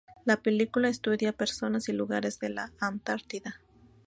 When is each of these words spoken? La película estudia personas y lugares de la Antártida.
La 0.25 0.37
película 0.37 0.89
estudia 0.89 1.31
personas 1.31 1.87
y 1.87 1.93
lugares 1.93 2.39
de 2.39 2.49
la 2.49 2.71
Antártida. 2.79 3.61